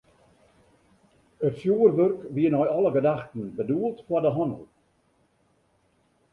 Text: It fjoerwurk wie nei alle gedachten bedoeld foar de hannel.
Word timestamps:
It 1.47 1.55
fjoerwurk 1.59 2.19
wie 2.37 2.49
nei 2.55 2.69
alle 2.77 2.91
gedachten 2.97 3.45
bedoeld 3.61 3.99
foar 4.09 4.23
de 4.29 4.35
hannel. 4.41 4.63